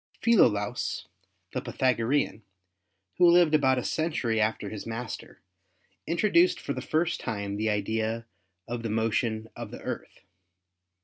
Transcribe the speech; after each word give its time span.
Philolaus, 0.19 1.05
the 1.53 1.61
Pythagorean, 1.61 2.41
who 3.19 3.29
lived 3.29 3.53
about 3.53 3.77
a 3.77 3.83
century 3.83 4.41
after 4.41 4.69
his 4.69 4.87
master, 4.87 5.43
introduced 6.07 6.59
for 6.59 6.73
the 6.73 6.81
first 6.81 7.19
time 7.19 7.55
the 7.55 7.69
idea 7.69 8.25
of 8.67 8.81
the 8.81 8.89
motion 8.89 9.47
of 9.55 9.69
the 9.69 9.79
Earth. 9.81 10.21